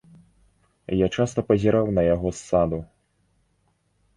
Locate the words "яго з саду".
2.07-2.81